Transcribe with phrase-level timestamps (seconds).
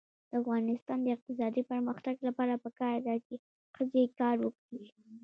[0.29, 3.33] د افغانستان د اقتصادي پرمختګ لپاره پکار ده چې
[3.75, 4.85] ښځې کار وکړي.